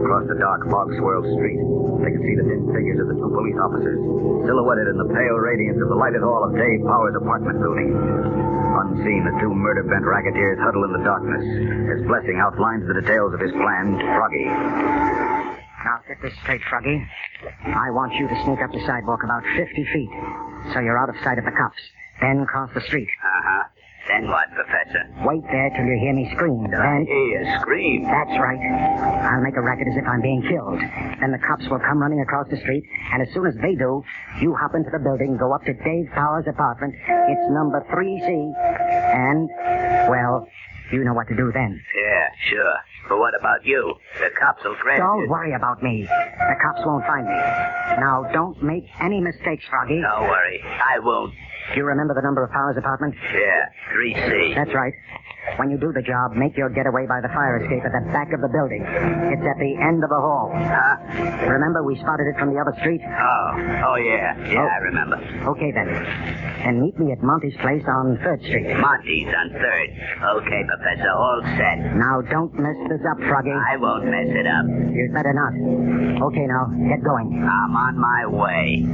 Across 0.01 0.25
the 0.33 0.41
dark, 0.41 0.65
fog 0.73 0.89
swirled 0.97 1.29
street, 1.37 1.61
they 2.01 2.09
can 2.09 2.21
see 2.25 2.33
the 2.33 2.49
thin 2.49 2.65
figures 2.73 2.97
of 2.97 3.13
the 3.13 3.17
two 3.21 3.29
police 3.29 3.61
officers, 3.61 4.01
silhouetted 4.49 4.89
in 4.89 4.97
the 4.97 5.05
pale 5.13 5.37
radiance 5.37 5.77
of 5.85 5.93
the 5.93 5.99
lighted 6.01 6.25
hall 6.25 6.49
of 6.49 6.57
Dave 6.57 6.81
Powers' 6.81 7.13
apartment 7.13 7.61
building. 7.61 7.93
Unseen, 7.93 9.21
the 9.21 9.37
two 9.37 9.53
murder-bent 9.53 10.01
racketeers 10.01 10.57
huddle 10.65 10.89
in 10.89 10.97
the 10.97 11.05
darkness 11.05 11.45
as 11.93 12.09
Blessing 12.09 12.41
outlines 12.41 12.89
the 12.89 12.97
details 12.97 13.37
of 13.37 13.39
his 13.39 13.53
plan 13.53 14.01
to 14.01 14.05
Froggy. 14.17 14.49
Now, 15.85 16.01
get 16.09 16.17
this 16.25 16.33
straight, 16.41 16.65
Froggy. 16.65 17.05
I 17.69 17.93
want 17.93 18.17
you 18.17 18.25
to 18.25 18.37
sneak 18.49 18.65
up 18.65 18.73
the 18.73 18.81
sidewalk 18.89 19.21
about 19.21 19.45
50 19.45 19.85
feet, 19.93 20.13
so 20.73 20.79
you're 20.79 20.97
out 20.97 21.09
of 21.09 21.15
sight 21.23 21.37
of 21.37 21.45
the 21.45 21.51
cops. 21.51 21.81
Then 22.21 22.45
cross 22.45 22.69
the 22.73 22.81
street. 22.81 23.09
Uh-huh. 23.23 23.63
Then 24.07 24.27
what, 24.27 24.49
Professor? 24.57 25.05
Wait 25.25 25.43
there 25.51 25.69
till 25.77 25.85
you 25.85 25.97
hear 26.01 26.13
me 26.13 26.25
scream. 26.33 26.65
I 26.65 26.69
Then... 26.73 27.05
hear 27.05 27.25
you 27.37 27.59
scream. 27.61 28.03
That's 28.03 28.33
right. 28.41 28.57
I'll 29.29 29.41
make 29.41 29.55
a 29.55 29.61
racket 29.61 29.87
as 29.87 29.97
if 29.97 30.05
I'm 30.07 30.21
being 30.21 30.41
killed. 30.41 30.81
Then 31.21 31.31
the 31.31 31.37
cops 31.37 31.69
will 31.69 31.79
come 31.79 32.01
running 32.01 32.19
across 32.21 32.49
the 32.49 32.57
street, 32.57 32.83
and 33.13 33.21
as 33.21 33.29
soon 33.33 33.45
as 33.45 33.53
they 33.61 33.75
do, 33.75 34.03
you 34.41 34.55
hop 34.57 34.73
into 34.73 34.89
the 34.89 34.99
building, 34.99 35.37
go 35.37 35.53
up 35.53 35.63
to 35.65 35.73
Dave 35.73 36.09
Powers' 36.13 36.45
apartment. 36.49 36.95
It's 36.97 37.45
number 37.53 37.85
3C, 37.93 38.25
and, 39.13 39.49
well, 40.09 40.47
you 40.97 41.03
know 41.03 41.13
what 41.13 41.27
to 41.29 41.35
do 41.35 41.51
then. 41.53 41.81
Yeah, 41.95 42.27
sure. 42.49 42.75
But 43.09 43.17
what 43.19 43.33
about 43.37 43.65
you? 43.65 43.93
The 44.19 44.29
cops 44.39 44.63
will 44.63 44.75
grab 44.81 44.99
Don't 44.99 45.23
you. 45.25 45.29
worry 45.29 45.53
about 45.53 45.81
me. 45.83 46.03
The 46.07 46.55
cops 46.61 46.85
won't 46.85 47.05
find 47.05 47.25
me. 47.25 47.39
Now, 47.99 48.23
don't 48.31 48.61
make 48.63 48.85
any 49.01 49.19
mistakes, 49.19 49.65
Froggy. 49.69 49.99
Don't 50.01 50.27
worry. 50.29 50.61
I 50.63 50.99
won't. 50.99 51.33
Do 51.73 51.77
you 51.77 51.85
remember 51.85 52.13
the 52.13 52.21
number 52.21 52.43
of 52.43 52.51
Powers' 52.51 52.77
apartment? 52.77 53.15
Yeah, 53.33 53.69
3C. 53.93 54.55
That's 54.55 54.73
right. 54.73 54.93
When 55.57 55.71
you 55.71 55.77
do 55.77 55.91
the 55.91 56.01
job, 56.03 56.33
make 56.37 56.55
your 56.55 56.69
getaway 56.69 57.07
by 57.07 57.19
the 57.21 57.27
fire 57.29 57.57
escape 57.57 57.81
at 57.83 57.91
the 57.91 58.05
back 58.13 58.31
of 58.33 58.41
the 58.41 58.47
building. 58.53 58.83
It's 58.85 59.41
at 59.41 59.57
the 59.57 59.73
end 59.81 60.03
of 60.03 60.09
the 60.09 60.21
hall. 60.21 60.51
Huh? 60.53 61.49
Remember, 61.49 61.81
we 61.83 61.97
spotted 61.97 62.27
it 62.29 62.37
from 62.37 62.53
the 62.53 62.59
other 62.61 62.73
street? 62.79 63.01
Oh, 63.01 63.49
oh 63.89 63.95
yeah. 63.97 64.37
Yeah, 64.47 64.61
Oh. 64.61 64.69
I 64.69 64.77
remember. 64.85 65.17
Okay, 65.57 65.71
then. 65.73 65.89
And 66.63 66.81
meet 66.81 66.97
me 66.99 67.11
at 67.11 67.23
Monty's 67.23 67.55
place 67.57 67.83
on 67.87 68.17
3rd 68.21 68.41
Street. 68.45 68.77
Monty's 68.77 69.27
on 69.33 69.49
third. 69.49 69.89
Okay, 70.37 70.61
Professor, 70.67 71.09
all 71.09 71.41
set. 71.57 71.77
Now, 71.97 72.21
don't 72.21 72.53
mess 72.53 72.77
this 72.87 73.01
up, 73.09 73.17
Froggy. 73.27 73.49
I 73.49 73.77
won't 73.77 74.05
mess 74.05 74.29
it 74.29 74.45
up. 74.45 74.65
You'd 74.93 75.13
better 75.13 75.33
not. 75.33 75.53
Okay, 76.29 76.45
now, 76.45 76.69
get 76.87 77.03
going. 77.03 77.33
I'm 77.43 77.75
on 77.75 77.97
my 77.97 78.25
way. 78.27 78.85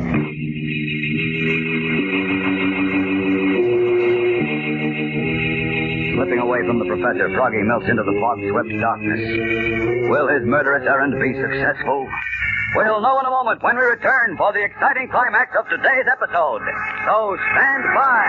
Slipping 6.18 6.40
away 6.40 6.60
from 6.66 6.80
the 6.80 6.86
professor, 6.88 7.30
Froggy 7.36 7.62
melts 7.64 7.86
into 7.88 8.04
the 8.04 8.16
fog-swept 8.20 8.72
darkness. 8.80 9.22
Will 10.10 10.28
his 10.28 10.44
murderous 10.48 10.88
errand 10.88 11.14
be 11.20 11.34
successful? 11.36 12.10
We'll 12.76 13.02
know 13.02 13.20
in 13.20 13.26
a 13.26 13.30
moment 13.30 13.64
when 13.64 13.78
we 13.78 13.84
return 13.84 14.36
for 14.38 14.52
the 14.52 14.64
exciting 14.64 15.08
climax 15.10 15.56
of 15.58 15.70
today's 15.70 16.06
episode. 16.12 16.62
So 17.08 17.38
stand 17.56 17.84
by. 17.96 18.24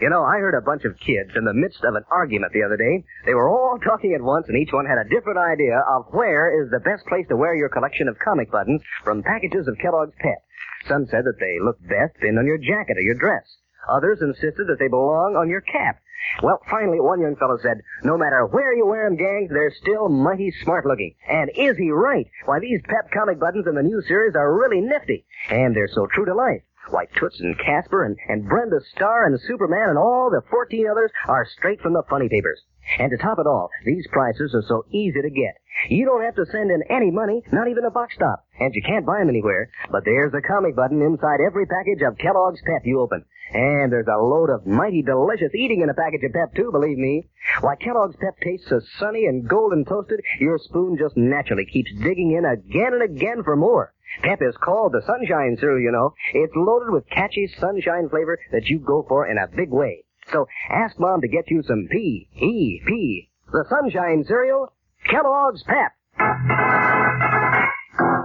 You 0.00 0.08
know, 0.10 0.24
I 0.24 0.38
heard 0.38 0.56
a 0.56 0.64
bunch 0.64 0.84
of 0.84 0.98
kids 0.98 1.30
in 1.36 1.44
the 1.44 1.54
midst 1.54 1.84
of 1.84 1.94
an 1.94 2.04
argument 2.10 2.52
the 2.52 2.64
other 2.64 2.76
day. 2.76 3.04
They 3.26 3.34
were 3.34 3.48
all 3.48 3.78
talking 3.78 4.14
at 4.14 4.22
once, 4.22 4.46
and 4.48 4.56
each 4.56 4.72
one 4.72 4.86
had 4.86 4.98
a 4.98 5.08
different 5.08 5.38
idea 5.38 5.84
of 5.86 6.06
where 6.10 6.64
is 6.64 6.70
the 6.70 6.80
best 6.80 7.06
place 7.06 7.26
to 7.28 7.36
wear 7.36 7.54
your 7.54 7.68
collection 7.68 8.08
of 8.08 8.18
comic 8.18 8.50
buttons 8.50 8.82
from 9.04 9.22
packages 9.22 9.68
of 9.68 9.78
Kellogg's 9.78 10.16
Pep. 10.18 10.42
Some 10.88 11.06
said 11.06 11.24
that 11.24 11.38
they 11.38 11.60
looked 11.62 11.86
best 11.86 12.16
pinned 12.20 12.38
on 12.38 12.46
your 12.46 12.58
jacket 12.58 12.96
or 12.98 13.02
your 13.02 13.14
dress. 13.14 13.44
Others 13.88 14.20
insisted 14.22 14.66
that 14.66 14.78
they 14.80 14.88
belong 14.88 15.36
on 15.36 15.48
your 15.48 15.60
cap. 15.60 16.00
Well, 16.42 16.60
finally, 16.70 17.00
one 17.00 17.20
young 17.20 17.36
fellow 17.36 17.58
said, 17.62 17.80
no 18.02 18.16
matter 18.16 18.46
where 18.46 18.72
you 18.74 18.86
wear 18.86 19.06
'em, 19.06 19.16
gang, 19.16 19.48
they're 19.50 19.70
still 19.70 20.08
mighty 20.08 20.50
smart 20.62 20.86
looking. 20.86 21.14
And 21.28 21.50
is 21.54 21.76
he 21.76 21.90
right? 21.90 22.28
Why, 22.44 22.58
these 22.60 22.80
Pep 22.82 23.10
comic 23.12 23.38
buttons 23.38 23.66
in 23.66 23.74
the 23.74 23.82
new 23.82 24.02
series 24.02 24.34
are 24.34 24.52
really 24.52 24.80
nifty. 24.80 25.26
And 25.50 25.74
they're 25.74 25.88
so 25.88 26.06
true 26.06 26.24
to 26.24 26.34
life. 26.34 26.62
Why, 26.90 27.06
Toots 27.16 27.40
and 27.40 27.58
Casper 27.58 28.04
and, 28.04 28.16
and 28.28 28.46
Brenda 28.48 28.80
Starr 28.94 29.24
and 29.26 29.40
Superman 29.40 29.88
and 29.88 29.98
all 29.98 30.28
the 30.30 30.42
14 30.50 30.86
others 30.90 31.10
are 31.26 31.46
straight 31.46 31.80
from 31.80 31.94
the 31.94 32.02
funny 32.10 32.28
papers. 32.28 32.62
And 32.98 33.10
to 33.10 33.16
top 33.16 33.38
it 33.38 33.46
all, 33.46 33.70
these 33.84 34.06
prices 34.12 34.54
are 34.54 34.62
so 34.68 34.84
easy 34.90 35.20
to 35.22 35.30
get. 35.30 35.56
You 35.88 36.04
don't 36.04 36.22
have 36.22 36.36
to 36.36 36.46
send 36.46 36.70
in 36.70 36.82
any 36.88 37.10
money, 37.10 37.42
not 37.52 37.68
even 37.68 37.84
a 37.84 37.90
box 37.90 38.14
stop. 38.14 38.46
And 38.60 38.74
you 38.74 38.82
can't 38.82 39.06
buy 39.06 39.18
them 39.18 39.28
anywhere. 39.28 39.70
But 39.90 40.04
there's 40.04 40.32
a 40.34 40.46
comic 40.46 40.76
button 40.76 41.02
inside 41.02 41.40
every 41.40 41.66
package 41.66 42.02
of 42.02 42.18
Kellogg's 42.18 42.60
Pep 42.64 42.82
you 42.84 43.00
open. 43.00 43.24
And 43.52 43.92
there's 43.92 44.06
a 44.06 44.22
load 44.22 44.50
of 44.50 44.66
mighty 44.66 45.02
delicious 45.02 45.54
eating 45.54 45.80
in 45.82 45.90
a 45.90 45.94
package 45.94 46.22
of 46.24 46.32
Pep, 46.32 46.54
too, 46.54 46.70
believe 46.72 46.98
me. 46.98 47.28
Why, 47.60 47.76
Kellogg's 47.76 48.16
Pep 48.16 48.38
tastes 48.40 48.68
so 48.68 48.80
sunny 48.98 49.26
and 49.26 49.48
golden 49.48 49.84
toasted, 49.84 50.20
your 50.40 50.58
spoon 50.58 50.96
just 50.98 51.16
naturally 51.16 51.66
keeps 51.66 51.90
digging 52.02 52.32
in 52.32 52.44
again 52.44 52.94
and 52.94 53.02
again 53.02 53.42
for 53.42 53.56
more. 53.56 53.92
Pep 54.22 54.40
is 54.42 54.56
called 54.62 54.92
the 54.92 55.02
Sunshine 55.06 55.56
Cereal, 55.58 55.80
you 55.80 55.90
know. 55.90 56.14
It's 56.32 56.54
loaded 56.54 56.90
with 56.90 57.08
catchy 57.10 57.48
sunshine 57.58 58.08
flavor 58.08 58.38
that 58.52 58.66
you 58.66 58.78
go 58.78 59.04
for 59.08 59.26
in 59.26 59.38
a 59.38 59.48
big 59.48 59.70
way. 59.70 60.04
So 60.32 60.46
ask 60.70 60.98
Mom 60.98 61.20
to 61.20 61.28
get 61.28 61.50
you 61.50 61.62
some 61.62 61.88
P-E-P. 61.90 63.30
The 63.52 63.64
Sunshine 63.68 64.24
Cereal, 64.26 64.72
Kellogg's 65.10 65.62
Pep. 65.62 65.92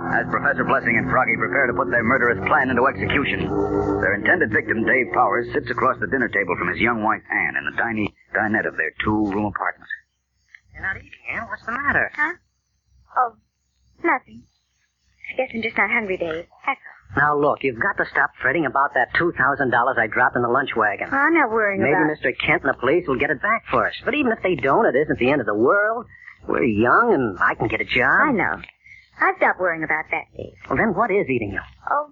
As 0.10 0.25
Professor 0.32 0.63
Blessing 0.63 0.98
and 0.98 1.10
Froggy 1.10 1.38
prepare 1.38 1.68
to 1.68 1.74
put 1.74 1.91
their 1.91 2.03
murderous 2.03 2.39
plan 2.48 2.70
into 2.70 2.88
execution, 2.88 3.48
their 4.01 4.15
intended 4.15 4.51
victim, 4.51 4.84
Dave 4.86 5.13
Powers, 5.13 5.48
sits 5.53 5.70
across 5.70 6.00
the 6.00 6.08
dinner 6.08 6.27
table 6.29 6.56
from 6.58 6.70
his 6.70 6.79
young 6.79 7.03
wife, 7.03 7.22
Ann, 7.32 7.56
in 7.56 7.65
the 7.65 7.77
tiny 7.77 8.13
dinette 8.34 8.68
of 8.68 8.75
their 8.77 8.91
two-room 9.03 9.46
apartment. 9.46 9.89
You're 10.74 10.84
not 10.84 10.98
eating, 10.98 11.12
Ann. 11.32 11.48
What's 11.48 11.65
the 11.65 11.72
matter? 11.74 12.12
Huh? 12.15 12.34
Oh, 13.18 13.36
nothing. 14.03 14.44
I 15.32 15.38
guess 15.38 15.51
I'm 15.53 15.62
just 15.62 15.77
not 15.77 15.91
hungry, 15.91 16.18
Dave. 16.18 16.48
That's 16.65 16.82
all. 16.82 16.99
Now, 17.18 17.38
look, 17.38 17.63
you've 17.63 17.80
got 17.80 17.98
to 17.98 18.06
stop 18.12 18.32
fretting 18.42 18.66
about 18.66 18.94
that 18.94 19.13
$2,000 19.16 19.98
I 19.98 20.08
dropped 20.08 20.36
in 20.36 20.42
the 20.44 20.48
lunch 20.48 20.70
wagon. 20.75 21.10
I'm 21.12 21.34
not 21.34 21.50
worrying 21.50 21.82
about. 21.82 21.89
Maybe 21.89 22.13
about 22.13 22.18
Mr. 22.36 22.39
Kent 22.46 22.63
and 22.63 22.74
the 22.74 22.78
police 22.78 23.08
will 23.08 23.18
get 23.18 23.32
it 23.32 23.42
back 23.42 23.66
for 23.72 23.88
us. 23.88 23.94
But 24.06 24.13
even 24.13 24.32
if 24.32 24.44
they 24.44 24.56
don't, 24.56 24.86
it 24.86 24.96
isn't 24.96 25.18
the 25.20 25.32
end 25.32 25.42
of 25.42 25.48
the 25.48 25.56
world. 25.56 26.06
We're 26.48 26.63
young, 26.63 27.13
and 27.13 27.38
I 27.39 27.56
can 27.56 27.68
get 27.68 27.82
a 27.82 27.86
job. 27.86 28.30
I 28.30 28.32
know. 28.32 28.62
I've 29.22 29.36
stopped 29.38 29.60
worrying 29.60 29.84
about 29.84 30.06
that, 30.12 30.25
Dave. 30.38 30.54
Well, 30.70 30.78
then 30.78 30.94
what 30.94 31.12
is 31.12 31.28
eating 31.30 31.51
you? 31.51 31.62
Oh, 31.92 32.12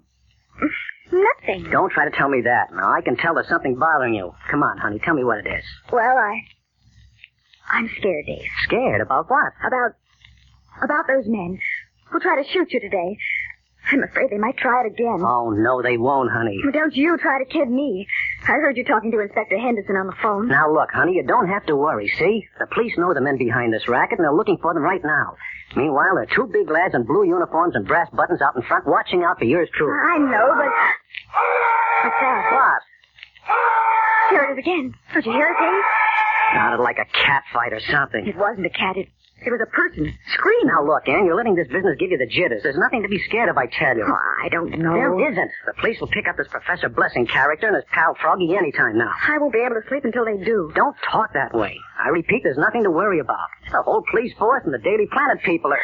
nothing. 1.12 1.70
Don't 1.70 1.90
try 1.92 2.04
to 2.10 2.14
tell 2.16 2.28
me 2.28 2.42
that. 2.42 2.72
Now, 2.74 2.92
I 2.92 3.00
can 3.00 3.16
tell 3.16 3.34
there's 3.34 3.48
something 3.48 3.76
bothering 3.76 4.14
you. 4.14 4.34
Come 4.50 4.62
on, 4.62 4.78
honey, 4.78 4.98
tell 5.02 5.14
me 5.14 5.24
what 5.24 5.38
it 5.38 5.46
is. 5.48 5.64
Well, 5.92 6.18
I... 6.18 6.40
I'm 7.70 7.88
scared, 7.98 8.26
Dave. 8.26 8.48
Scared 8.64 9.00
about 9.00 9.30
what? 9.30 9.52
About... 9.64 9.92
About 10.82 11.06
those 11.08 11.24
men 11.26 11.58
who 12.10 12.20
try 12.20 12.40
to 12.42 12.48
shoot 12.48 12.72
you 12.72 12.80
today. 12.80 13.18
I'm 13.90 14.02
afraid 14.02 14.30
they 14.30 14.38
might 14.38 14.56
try 14.58 14.84
it 14.84 14.86
again. 14.92 15.20
Oh, 15.24 15.50
no, 15.50 15.80
they 15.82 15.96
won't, 15.96 16.30
honey. 16.30 16.60
Well, 16.62 16.72
Don't 16.72 16.94
you 16.94 17.16
try 17.16 17.38
to 17.38 17.44
kid 17.44 17.70
me. 17.70 18.06
I 18.42 18.52
heard 18.52 18.76
you 18.76 18.84
talking 18.84 19.10
to 19.12 19.20
Inspector 19.20 19.56
Henderson 19.58 19.96
on 19.96 20.06
the 20.06 20.16
phone. 20.22 20.48
Now, 20.48 20.70
look, 20.72 20.90
honey, 20.92 21.14
you 21.14 21.22
don't 21.22 21.48
have 21.48 21.64
to 21.66 21.76
worry, 21.76 22.08
see? 22.18 22.46
The 22.58 22.66
police 22.66 22.92
know 22.98 23.14
the 23.14 23.20
men 23.20 23.38
behind 23.38 23.72
this 23.72 23.88
racket, 23.88 24.18
and 24.18 24.24
they're 24.24 24.34
looking 24.34 24.58
for 24.60 24.74
them 24.74 24.82
right 24.82 25.02
now. 25.02 25.36
Meanwhile, 25.76 26.14
there 26.14 26.24
are 26.24 26.34
two 26.34 26.46
big 26.52 26.68
lads 26.70 26.94
in 26.94 27.04
blue 27.04 27.24
uniforms 27.24 27.74
and 27.76 27.86
brass 27.86 28.08
buttons 28.12 28.42
out 28.42 28.56
in 28.56 28.62
front 28.62 28.86
watching 28.86 29.22
out 29.24 29.38
for 29.38 29.44
yours 29.44 29.68
truly. 29.74 29.92
I 29.92 30.18
know, 30.18 30.48
but... 30.56 30.72
What's 32.04 32.16
that? 32.20 32.52
What? 32.52 32.82
Uh, 33.48 34.30
here 34.30 34.44
it 34.44 34.52
is 34.52 34.58
again. 34.58 34.94
Don't 35.14 35.26
you 35.26 35.32
hear 35.32 35.48
it, 35.48 35.56
Dave? 35.60 35.84
Sounded 36.54 36.82
like 36.82 36.98
a 36.98 37.04
cat 37.04 37.44
fight 37.52 37.72
or 37.72 37.80
something. 37.90 38.26
It 38.26 38.36
wasn't 38.36 38.66
a 38.66 38.70
cat. 38.70 38.96
It, 38.96 39.08
it 39.44 39.50
was 39.50 39.60
a 39.62 39.70
person. 39.70 40.12
Screaming. 40.34 40.66
Now, 40.66 40.82
look, 40.84 41.08
Ann, 41.08 41.24
you're 41.24 41.36
letting 41.36 41.54
this 41.54 41.68
business 41.68 41.94
give 41.98 42.10
you 42.10 42.18
the 42.18 42.26
jitters. 42.26 42.62
There's 42.62 42.78
nothing 42.78 43.02
to 43.02 43.08
be 43.08 43.22
scared 43.28 43.48
of, 43.48 43.56
I 43.56 43.66
tell 43.66 43.96
you. 43.96 44.04
Oh, 44.06 44.44
I 44.44 44.48
don't 44.48 44.70
know. 44.78 44.94
There 44.94 45.30
isn't. 45.30 45.50
The 45.66 45.74
police 45.80 46.00
will 46.00 46.08
pick 46.08 46.26
up 46.26 46.36
this 46.36 46.48
Professor 46.48 46.88
Blessing 46.88 47.26
character 47.26 47.68
and 47.68 47.76
his 47.76 47.84
pal 47.92 48.16
Froggy 48.20 48.56
anytime 48.56 48.98
now. 48.98 49.12
I 49.28 49.38
won't 49.38 49.52
be 49.52 49.60
able 49.60 49.80
to 49.80 49.86
sleep 49.88 50.04
until 50.04 50.24
they 50.24 50.42
do. 50.42 50.72
Don't 50.74 50.96
talk 51.10 51.32
that 51.34 51.54
way. 51.54 51.76
I 52.02 52.08
repeat, 52.08 52.42
there's 52.42 52.58
nothing 52.58 52.82
to 52.82 52.90
worry 52.90 53.20
about. 53.20 53.46
The 53.70 53.82
whole 53.82 54.02
police 54.10 54.32
force 54.38 54.62
and 54.64 54.74
the 54.74 54.78
Daily 54.82 55.06
Planet 55.12 55.38
people 55.44 55.72
are... 55.72 55.78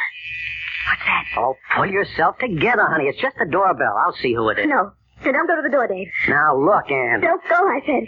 What's 0.90 1.02
that? 1.06 1.24
Oh, 1.38 1.56
pull 1.76 1.86
yourself 1.86 2.36
together, 2.38 2.84
honey. 2.86 3.04
It's 3.04 3.20
just 3.20 3.36
a 3.40 3.46
doorbell. 3.48 3.94
I'll 4.04 4.16
see 4.20 4.34
who 4.34 4.48
it 4.50 4.58
is. 4.58 4.66
No. 4.68 4.92
No, 5.24 5.32
don't 5.32 5.46
go 5.46 5.56
to 5.56 5.62
the 5.62 5.70
door, 5.70 5.86
Dave. 5.88 6.08
Now, 6.28 6.56
look, 6.56 6.90
Ann. 6.90 7.20
Don't 7.20 7.42
go, 7.48 7.56
I 7.56 7.80
said. 7.86 8.04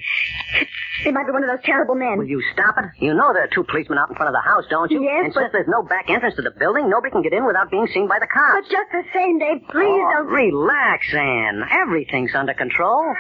It 1.07 1.13
might 1.15 1.27
be 1.27 1.33
one 1.33 1.43
of 1.45 1.49
those 1.49 1.65
terrible 1.65 1.95
men. 1.95 2.19
Will 2.19 2.27
you 2.29 2.43
stop 2.53 2.75
it? 2.79 2.85
You 3.05 3.15
know 3.15 3.33
there 3.33 3.45
are 3.45 3.49
two 3.53 3.65
policemen 3.65 3.99
out 3.99 4.09
in 4.11 4.17
front 4.17 4.29
of 4.29 4.35
the 4.35 4.41
house, 4.47 4.65
don't 4.71 4.91
you? 4.91 5.03
Yes, 5.03 5.27
And 5.27 5.35
but- 5.35 5.41
since 5.43 5.53
there's 5.53 5.69
no 5.69 5.83
back 5.83 6.11
entrance 6.11 6.37
to 6.37 6.43
the 6.43 6.51
building, 6.59 6.89
nobody 6.91 7.11
can 7.13 7.23
get 7.23 7.33
in 7.33 7.47
without 7.47 7.71
being 7.71 7.87
seen 7.89 8.09
by 8.09 8.19
the 8.19 8.27
cops. 8.27 8.67
But 8.69 8.71
just 8.71 8.91
the 8.93 9.05
same, 9.15 9.39
Dave, 9.39 9.63
please 9.71 9.87
Oh, 9.89 10.25
don't... 10.25 10.27
Relax, 10.29 11.13
Ann. 11.15 11.65
Everything's 11.71 12.35
under 12.35 12.55
control. 12.55 13.15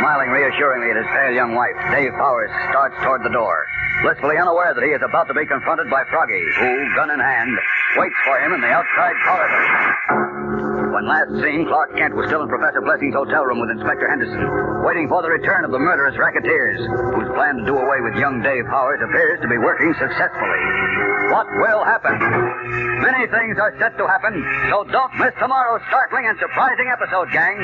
Smiling 0.00 0.30
reassuringly 0.30 0.90
at 0.90 0.96
his 0.96 1.06
pale 1.12 1.32
young 1.34 1.54
wife, 1.54 1.76
Dave 1.92 2.12
Powers 2.16 2.50
starts 2.72 2.96
toward 3.04 3.22
the 3.22 3.28
door, 3.28 3.66
blissfully 4.02 4.38
unaware 4.38 4.72
that 4.72 4.82
he 4.82 4.90
is 4.96 5.02
about 5.04 5.28
to 5.28 5.34
be 5.34 5.44
confronted 5.44 5.90
by 5.90 6.04
Froggy, 6.08 6.40
who, 6.58 6.70
gun 6.96 7.10
in 7.10 7.20
hand, 7.20 7.52
waits 7.96 8.14
for 8.24 8.38
him 8.40 8.52
in 8.52 8.60
the 8.60 8.68
outside 8.68 9.16
corridor. 9.26 9.64
When 10.90 11.06
last 11.06 11.30
seen, 11.40 11.66
Clark 11.70 11.96
Kent 11.96 12.14
was 12.18 12.26
still 12.26 12.42
in 12.42 12.48
Professor 12.50 12.82
Blessing's 12.82 13.14
hotel 13.14 13.46
room 13.46 13.62
with 13.62 13.70
Inspector 13.70 14.02
Henderson, 14.04 14.42
waiting 14.82 15.08
for 15.08 15.22
the 15.22 15.30
return 15.30 15.64
of 15.64 15.70
the 15.70 15.78
murderous 15.78 16.18
racketeers, 16.18 16.82
whose 17.14 17.30
plan 17.38 17.56
to 17.56 17.64
do 17.64 17.78
away 17.78 18.02
with 18.02 18.18
young 18.18 18.42
Dave 18.42 18.66
Powers 18.66 18.98
appears 18.98 19.40
to 19.40 19.48
be 19.48 19.56
working 19.56 19.94
successfully. 19.96 20.62
What 21.30 21.46
will 21.62 21.86
happen? 21.86 22.18
Many 23.06 23.30
things 23.30 23.56
are 23.62 23.72
set 23.78 23.96
to 23.96 24.06
happen, 24.06 24.34
so 24.68 24.82
don't 24.90 25.14
miss 25.16 25.32
tomorrow's 25.38 25.80
startling 25.88 26.26
and 26.26 26.36
surprising 26.42 26.90
episode, 26.90 27.30
gang. 27.30 27.56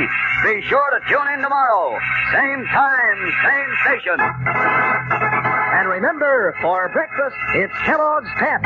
Be 0.46 0.62
sure 0.70 0.88
to 0.94 1.00
tune 1.10 1.26
in 1.34 1.42
tomorrow. 1.42 1.98
Same 2.32 2.62
time, 2.70 3.18
same 3.42 3.70
station. 3.84 4.18
And 4.22 5.88
remember, 5.90 6.54
for 6.62 6.88
breakfast, 6.94 7.36
it's 7.58 7.74
Kellogg's 7.84 8.30
Pep. 8.38 8.62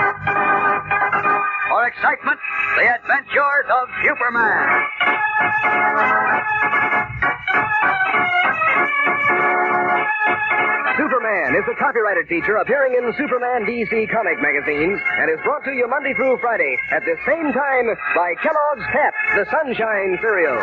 For 1.71 1.87
excitement, 1.87 2.41
the 2.79 2.87
adventures 2.99 3.67
of 3.71 3.87
Superman. 4.03 4.67
Superman 10.99 11.55
is 11.55 11.65
a 11.71 11.77
copyrighted 11.79 12.27
feature 12.27 12.57
appearing 12.57 12.99
in 12.99 13.15
Superman 13.15 13.71
DC 13.71 14.11
comic 14.11 14.43
magazines 14.43 14.99
and 15.23 15.31
is 15.31 15.39
brought 15.45 15.62
to 15.62 15.71
you 15.71 15.87
Monday 15.87 16.12
through 16.15 16.39
Friday 16.43 16.77
at 16.91 17.05
the 17.05 17.15
same 17.25 17.53
time 17.55 17.87
by 18.17 18.35
Kellogg's 18.43 18.87
Pep, 18.91 19.15
the 19.39 19.47
Sunshine 19.55 20.19
Cereal. 20.21 20.59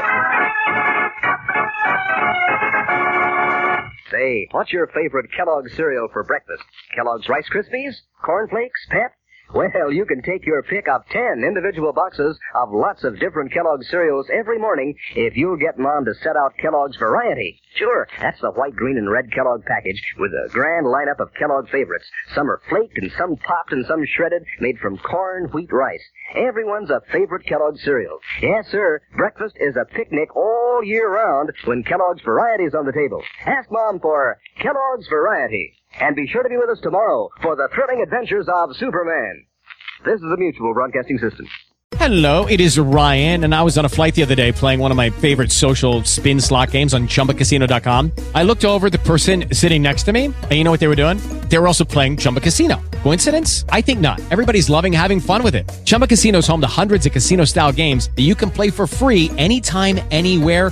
Say, 4.12 4.48
what's 4.52 4.74
your 4.74 4.88
favorite 4.88 5.32
Kellogg's 5.32 5.74
cereal 5.76 6.10
for 6.12 6.24
breakfast? 6.24 6.64
Kellogg's 6.94 7.30
Rice 7.30 7.48
Krispies? 7.50 7.96
Corn 8.22 8.50
Flakes? 8.50 8.86
Pep? 8.90 9.14
Well, 9.54 9.94
you 9.94 10.06
can 10.06 10.22
take 10.22 10.46
your 10.46 10.62
pick 10.62 10.89
of 10.89 11.06
10 11.10 11.44
individual 11.44 11.94
boxes 11.94 12.38
of 12.54 12.72
lots 12.74 13.06
of 13.06 13.18
different 13.20 13.54
Kellogg's 13.54 13.89
cereals 13.89 14.27
every 14.34 14.60
morning 14.60 14.94
if 15.16 15.38
you'll 15.38 15.56
get 15.56 15.80
Mom 15.80 16.04
to 16.04 16.13
set 16.16 16.36
out 16.36 16.58
Kellogg's 16.58 16.98
Variety. 16.98 17.62
Sure, 17.75 18.08
that's 18.20 18.42
the 18.42 18.51
white, 18.51 18.75
green, 18.75 18.98
and 18.98 19.10
red 19.10 19.32
Kellogg 19.32 19.63
package 19.66 20.01
with 20.20 20.32
a 20.32 20.50
grand 20.51 20.86
lineup 20.86 21.20
of 21.20 21.34
Kellogg 21.39 21.70
favorites. 21.70 22.06
Some 22.36 22.50
are 22.50 22.62
flaked 22.70 22.98
and 22.98 23.12
some 23.18 23.38
popped 23.38 23.72
and 23.72 23.86
some 23.86 24.06
shredded, 24.06 24.44
made 24.60 24.80
from 24.80 24.98
corn, 24.98 25.50
wheat, 25.54 25.72
rice. 25.72 26.04
Everyone's 26.36 26.89
a 26.89 27.01
favorite 27.12 27.46
Kellogg 27.46 27.77
cereal. 27.77 28.20
Yes, 28.42 28.68
sir, 28.70 29.01
breakfast 29.16 29.56
is 29.62 29.75
a 29.77 29.86
picnic 29.86 30.36
all 30.36 30.82
year 30.84 31.10
round 31.10 31.54
when 31.66 31.84
Kellogg's 31.84 32.22
Variety 32.24 32.66
is 32.66 32.75
on 32.75 32.86
the 32.86 32.92
table. 32.92 33.24
Ask 33.46 33.72
Mom 33.72 34.00
for 34.01 34.38
Kellogg's 34.60 35.08
Variety. 35.08 35.74
And 35.96 36.15
be 36.15 36.27
sure 36.27 36.44
to 36.44 36.50
be 36.50 36.58
with 36.58 36.70
us 36.70 36.79
tomorrow 36.82 37.29
for 37.41 37.56
the 37.56 37.67
thrilling 37.74 38.01
adventures 38.03 38.48
of 38.53 38.75
Superman. 38.75 39.46
This 40.06 40.20
is 40.20 40.32
a 40.32 40.38
Mutual 40.38 40.74
Broadcasting 40.74 41.17
System. 41.17 41.48
Hello, 41.96 42.46
it 42.48 42.60
is 42.60 42.77
Ryan, 42.77 43.46
and 43.46 43.56
I 43.56 43.63
was 43.63 43.77
on 43.77 43.86
a 43.86 43.89
flight 43.89 44.13
the 44.13 44.22
other 44.22 44.36
day 44.36 44.51
playing 44.51 44.79
one 44.82 44.91
of 44.91 44.98
my 44.98 45.10
favorite 45.10 45.51
social 45.51 46.03
spin 46.03 46.39
slot 46.41 46.72
games 46.72 46.94
on 46.94 47.08
chumbacasino.com. 47.08 48.12
I 48.36 48.44
looked 48.44 48.65
over 48.65 48.89
the 48.89 49.00
person 49.00 49.46
sitting 49.53 49.84
next 49.84 50.03
to 50.03 50.12
me, 50.12 50.25
and 50.25 50.51
you 50.51 50.65
know 50.65 50.70
what 50.72 50.82
they 50.82 50.89
were 50.89 50.98
doing? 50.98 51.17
They 51.48 51.58
were 51.58 51.65
also 51.65 51.86
playing 51.86 52.17
Chumba 52.17 52.41
Casino. 52.41 52.82
Coincidence? 53.03 53.63
I 53.70 53.79
think 53.79 54.01
not. 54.01 54.20
Everybody's 54.32 54.70
loving 54.70 54.91
having 54.91 55.22
fun 55.22 55.41
with 55.44 55.56
it. 55.56 55.67
Chumba 55.86 56.08
Casino 56.08 56.39
is 56.39 56.48
home 56.48 56.60
to 56.60 56.67
hundreds 56.67 57.06
of 57.06 57.13
casino 57.13 57.46
style 57.46 57.72
games 57.72 58.10
that 58.17 58.24
you 58.24 58.36
can 58.36 58.51
play 58.51 58.70
for 58.70 58.86
free 58.86 59.32
anytime, 59.38 60.00
anywhere, 60.12 60.72